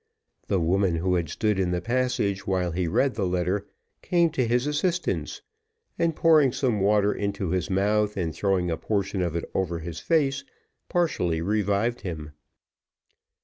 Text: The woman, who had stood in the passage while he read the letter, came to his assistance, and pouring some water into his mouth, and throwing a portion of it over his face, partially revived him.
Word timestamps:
The 0.47 0.59
woman, 0.59 0.95
who 0.95 1.13
had 1.13 1.29
stood 1.29 1.59
in 1.59 1.69
the 1.69 1.79
passage 1.79 2.47
while 2.47 2.71
he 2.71 2.87
read 2.87 3.13
the 3.13 3.27
letter, 3.27 3.67
came 4.01 4.31
to 4.31 4.47
his 4.47 4.65
assistance, 4.65 5.43
and 5.99 6.15
pouring 6.15 6.51
some 6.51 6.79
water 6.79 7.13
into 7.13 7.51
his 7.51 7.69
mouth, 7.69 8.17
and 8.17 8.33
throwing 8.33 8.71
a 8.71 8.77
portion 8.77 9.21
of 9.21 9.35
it 9.35 9.45
over 9.53 9.77
his 9.77 9.99
face, 9.99 10.43
partially 10.89 11.39
revived 11.39 12.01
him. 12.01 12.31